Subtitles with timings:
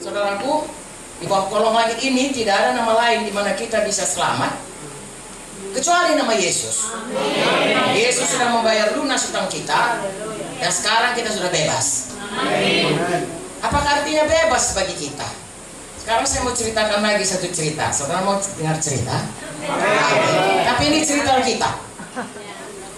[0.00, 0.64] saudaraku,
[1.20, 4.56] di bawah kolong langit ini tidak ada nama lain di mana kita bisa selamat
[5.76, 6.88] kecuali nama Yesus.
[7.92, 10.00] Yesus sudah membayar lunas utang kita
[10.56, 12.16] dan sekarang kita sudah bebas.
[13.60, 15.28] Apakah artinya bebas bagi kita?
[16.00, 17.92] Sekarang saya mau ceritakan lagi satu cerita.
[17.92, 19.20] Saudara mau dengar cerita?
[20.64, 21.70] Tapi ini cerita kita.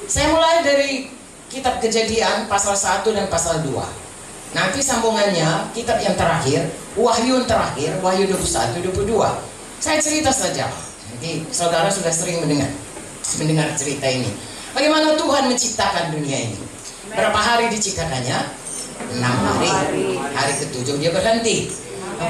[0.07, 1.11] Saya mulai dari
[1.50, 4.12] kitab kejadian pasal 1 dan pasal 2.
[4.52, 9.16] Nanti sambungannya kitab yang terakhir, Wahyu yang terakhir, Wahyu 21, 22.
[9.80, 10.69] Saya cerita saja.
[11.09, 12.69] Nanti saudara sudah sering mendengar
[13.41, 14.28] mendengar cerita ini.
[14.77, 16.61] Bagaimana Tuhan menciptakan dunia ini?
[17.12, 18.38] Berapa hari diciptakannya?
[19.16, 19.69] Enam hari.
[20.20, 21.73] Hari ketujuh dia berhenti.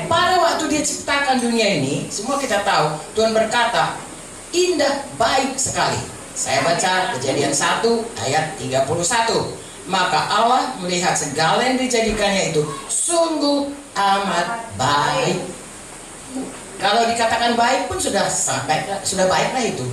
[0.09, 3.98] Pada waktu dia ciptakan dunia ini, semua kita tahu Tuhan berkata,
[4.55, 6.01] indah baik sekali.
[6.33, 7.84] Saya baca kejadian 1
[8.25, 9.62] ayat 31.
[9.91, 15.43] Maka Allah melihat segala yang dijadikannya itu sungguh amat baik.
[16.79, 19.87] Kalau dikatakan baik pun sudah sangat baik, sudah baiklah itu.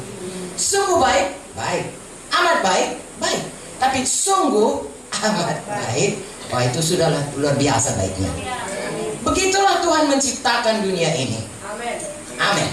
[0.57, 1.85] Sungguh baik, baik.
[2.33, 3.41] Amat baik, baik.
[3.81, 6.21] Tapi sungguh amat baik,
[6.53, 8.29] wah itu sudahlah luar biasa baiknya.
[9.25, 11.45] Begitulah Tuhan menciptakan dunia ini.
[12.39, 12.69] Amin.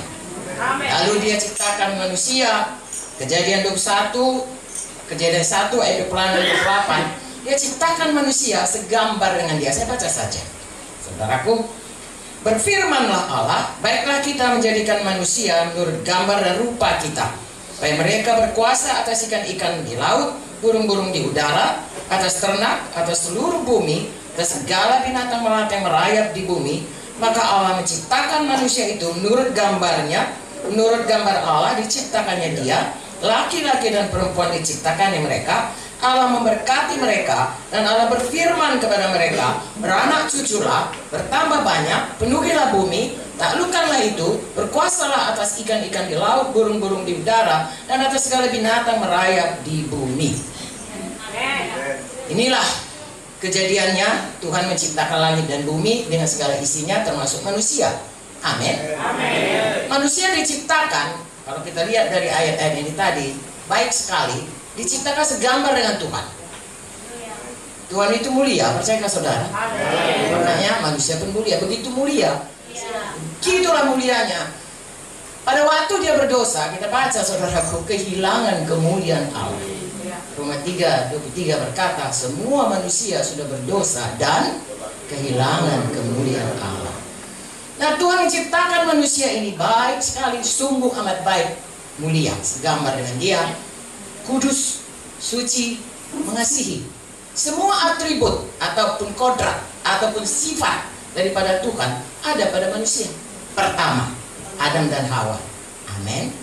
[0.84, 2.76] Lalu dia ciptakan manusia.
[3.16, 4.55] Kejadian 21,
[5.10, 7.46] kejadian 1 ayat 26 28.
[7.46, 9.70] Dia ciptakan manusia segambar dengan dia.
[9.70, 10.42] Saya baca saja.
[11.06, 11.62] Saudaraku,
[12.42, 17.30] berfirmanlah Allah, baiklah kita menjadikan manusia menurut gambar dan rupa kita.
[17.78, 21.78] Supaya mereka berkuasa atas ikan-ikan di laut, burung-burung di udara,
[22.10, 26.82] atas ternak, atas seluruh bumi, atas segala binatang melata yang merayap di bumi,
[27.22, 30.34] maka Allah menciptakan manusia itu menurut gambarnya,
[30.66, 32.90] menurut gambar Allah diciptakannya dia,
[33.24, 40.92] laki-laki dan perempuan diciptakannya mereka, Allah memberkati mereka dan Allah berfirman kepada mereka, beranak cuculah,
[41.08, 48.04] bertambah banyak, penuhilah bumi, taklukkanlah itu, berkuasalah atas ikan-ikan di laut, burung-burung di udara, dan
[48.04, 50.36] atas segala binatang merayap di bumi.
[52.28, 52.68] Inilah
[53.40, 57.88] kejadiannya Tuhan menciptakan langit dan bumi dengan segala isinya termasuk manusia.
[58.44, 58.76] Amin.
[59.88, 63.38] Manusia diciptakan kalau kita lihat dari ayat-ayat ini tadi
[63.70, 66.26] baik sekali diciptakan segambar dengan Tuhan.
[67.86, 69.46] Tuhan itu mulia, percayakah saudara?
[70.34, 72.50] Makanya manusia pun mulia, begitu mulia.
[73.38, 74.50] Gitulah mulianya.
[75.46, 79.62] Pada waktu dia berdosa, kita baca saudaraku, kehilangan kemuliaan Allah.
[80.34, 84.58] Roma 3, 23 berkata, semua manusia sudah berdosa dan
[85.06, 86.45] kehilangan kemuliaan.
[87.86, 91.54] Nah Tuhan menciptakan manusia ini baik sekali, sungguh amat baik,
[92.02, 93.42] mulia, segambar dengan dia,
[94.26, 94.82] kudus,
[95.22, 95.78] suci,
[96.26, 96.82] mengasihi.
[97.30, 100.82] Semua atribut ataupun kodrat ataupun sifat
[101.14, 103.06] daripada Tuhan ada pada manusia.
[103.54, 104.10] Pertama,
[104.58, 105.38] Adam dan Hawa.
[105.94, 106.34] Amin.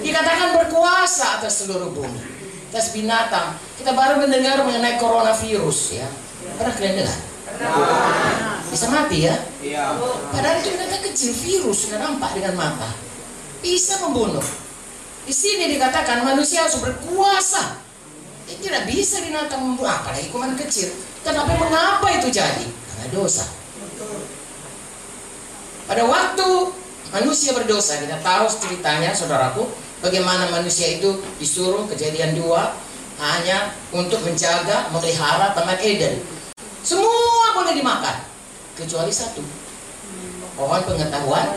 [0.00, 2.24] Dikatakan berkuasa atas seluruh bumi,
[2.72, 3.60] atas binatang.
[3.76, 6.08] Kita baru mendengar mengenai coronavirus ya.
[6.56, 7.20] Pernah kalian dengar?
[8.72, 9.36] Bisa mati ya?
[10.32, 12.88] Padahal itu ternyata kecil virus sudah nampak dengan mata.
[13.60, 14.42] Bisa membunuh.
[15.28, 17.78] Di sini dikatakan manusia harus berkuasa.
[18.48, 20.88] Ya, tidak bisa binatang membunuh, apalagi kuman kecil.
[21.20, 22.64] Kenapa mengapa itu jadi?
[22.64, 23.44] Karena dosa.
[25.86, 26.48] Pada waktu
[27.12, 29.68] manusia berdosa, kita tahu ceritanya, saudaraku,
[30.00, 32.72] bagaimana manusia itu disuruh kejadian dua
[33.20, 36.18] hanya untuk menjaga, memelihara taman Eden.
[36.82, 38.31] Semua boleh dimakan,
[38.76, 39.42] kecuali satu.
[40.56, 41.56] Pohon pengetahuan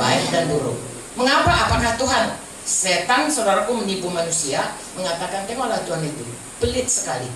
[0.00, 0.78] baik dan buruk.
[1.18, 1.68] Mengapa?
[1.68, 2.24] Apakah Tuhan?
[2.68, 6.24] Setan saudaraku menipu manusia mengatakan tengoklah Tuhan itu
[6.60, 7.28] pelit sekali.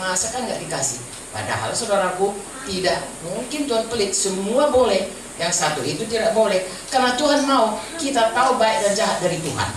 [0.00, 1.00] Masa kan nggak dikasih?
[1.28, 2.32] Padahal saudaraku
[2.64, 4.16] tidak mungkin Tuhan pelit.
[4.16, 5.12] Semua boleh.
[5.38, 6.66] Yang satu itu tidak boleh.
[6.90, 9.70] Karena Tuhan mau kita tahu baik dan jahat dari Tuhan.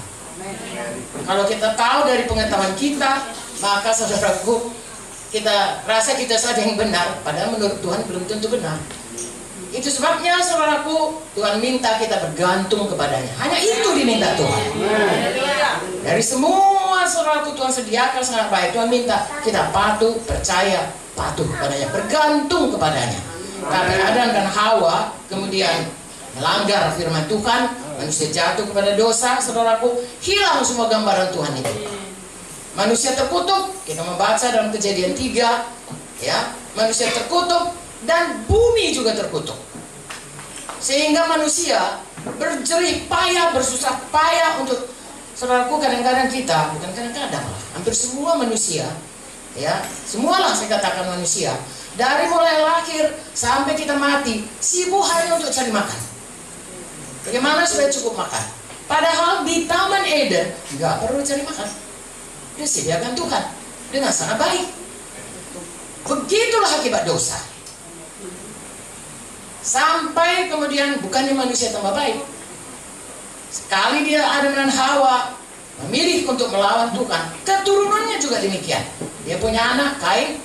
[1.22, 3.30] Kalau kita tahu dari pengetahuan kita
[3.62, 4.74] maka saudaraku
[5.32, 8.78] kita rasa kita saja yang benar padahal menurut Tuhan belum tentu benar
[9.72, 13.32] itu sebabnya saudaraku Tuhan minta kita bergantung kepadanya.
[13.40, 14.68] Hanya itu diminta Tuhan.
[16.04, 18.76] Dari semua saudaraku Tuhan sediakan sangat baik.
[18.76, 23.20] Tuhan minta kita patuh, percaya, patuh kepadanya, bergantung kepadanya.
[23.64, 25.88] Tapi Adam dan Hawa kemudian
[26.36, 31.74] melanggar firman Tuhan, manusia jatuh kepada dosa, saudaraku, hilang semua gambaran Tuhan itu.
[32.72, 35.68] Manusia terkutuk, kita membaca dalam kejadian 3,
[36.24, 37.76] ya, manusia terkutuk,
[38.08, 39.60] dan bumi juga terkutuk.
[40.80, 42.00] Sehingga manusia
[42.40, 44.88] berjerih payah, bersusah payah untuk
[45.36, 48.88] saudaraku kadang-kadang kita, bukan kadang-kadang lah, hampir semua manusia,
[49.54, 51.52] ya, semualah saya katakan manusia,
[51.92, 56.00] Dari mulai lahir sampai kita mati, sibuk hanya untuk cari makan.
[57.28, 58.44] Bagaimana supaya cukup makan?
[58.88, 61.68] Padahal di Taman Eden nggak perlu cari makan.
[62.60, 63.44] Disediakan Tuhan
[63.92, 64.66] dengan sangat baik.
[66.08, 67.38] Begitulah akibat dosa.
[69.62, 72.18] Sampai kemudian bukannya manusia tambah baik.
[73.52, 75.38] Sekali dia Adam dan Hawa
[75.86, 78.82] memilih untuk melawan Tuhan, keturunannya juga demikian.
[79.28, 80.42] Dia punya anak, Kain,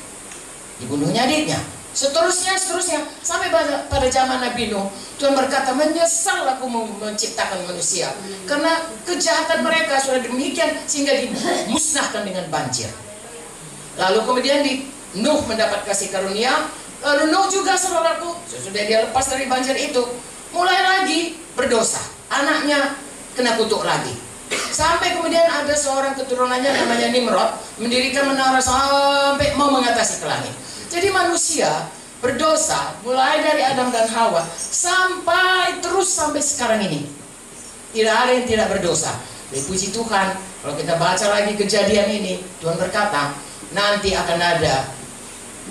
[0.83, 1.61] dibunuhnya adiknya.
[1.97, 8.13] Seterusnya, seterusnya, sampai pada, pada zaman Nabi Nuh, Tuhan berkata, menyesal aku menciptakan manusia.
[8.45, 12.93] Karena kejahatan mereka sudah demikian, sehingga dimusnahkan dengan banjir.
[13.97, 14.85] Lalu kemudian di
[15.25, 16.69] Nuh mendapat kasih karunia,
[17.01, 20.05] lalu Nuh juga saudaraku, sudah dia lepas dari banjir itu,
[20.53, 22.05] mulai lagi berdosa.
[22.29, 22.93] Anaknya
[23.33, 24.13] kena kutuk lagi.
[24.53, 30.66] Sampai kemudian ada seorang keturunannya namanya Nimrod, mendirikan menara sampai mau mengatasi ke langit.
[30.87, 31.91] Jadi manusia
[32.23, 37.07] berdosa mulai dari Adam dan Hawa sampai terus sampai sekarang ini.
[37.93, 39.15] Tidak ada yang tidak berdosa.
[39.51, 43.31] Dipuji Tuhan, kalau kita baca lagi kejadian ini, Tuhan berkata,
[43.71, 44.91] nanti akan ada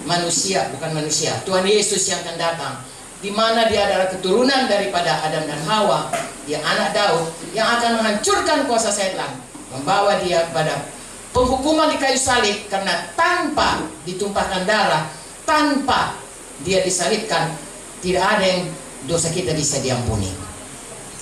[0.07, 2.75] manusia, bukan manusia, Tuhan Yesus yang akan datang.
[3.19, 6.11] Di mana dia adalah keturunan daripada Adam dan Hawa,
[6.47, 10.87] dia anak Daud yang akan menghancurkan kuasa setan, membawa dia kepada
[11.35, 15.11] penghukuman di kayu salib karena tanpa ditumpahkan darah,
[15.43, 16.15] tanpa
[16.63, 17.51] dia disalibkan,
[17.99, 18.63] tidak ada yang
[19.03, 20.31] dosa kita bisa diampuni.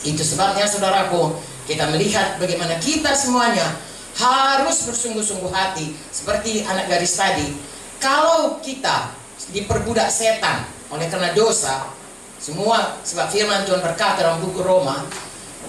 [0.05, 1.33] Itu sebabnya saudaraku,
[1.65, 3.65] kita melihat bagaimana kita semuanya
[4.13, 7.49] harus bersungguh-sungguh hati seperti anak garis tadi.
[7.97, 9.17] Kalau kita
[9.49, 11.89] diperbudak setan oleh karena dosa,
[12.37, 15.01] semua sebab firman Tuhan berkata dalam buku Roma,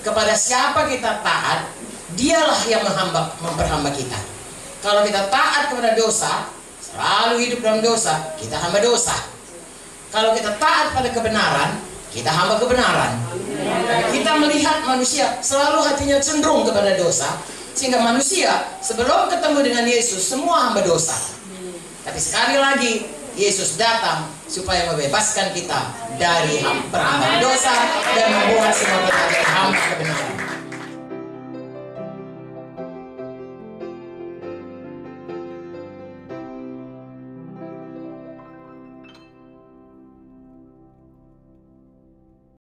[0.05, 1.73] kepada siapa kita taat,
[2.13, 2.85] dialah yang
[3.41, 4.34] memperhamba kita.
[4.85, 6.45] Kalau kita taat kepada dosa,
[6.77, 9.17] selalu hidup dalam dosa, kita hamba dosa.
[10.13, 11.81] Kalau kita taat pada kebenaran,
[12.13, 13.17] kita hamba kebenaran.
[14.13, 17.41] Kita melihat manusia selalu hatinya cenderung kepada dosa,
[17.73, 21.17] sehingga manusia sebelum ketemu dengan Yesus semua hamba dosa.
[22.05, 23.09] Tapi sekali lagi
[23.41, 25.81] Yesus datang supaya membebaskan kita
[26.21, 26.61] dari
[26.93, 27.73] perhamba dosa
[28.13, 30.44] dan membuat semua kita hamba kebenaran.